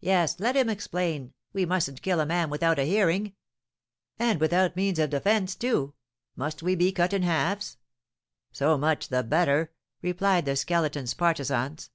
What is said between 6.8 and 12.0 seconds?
Cut in Halfs?" "So much the better!" replied the Skeleton's partisans.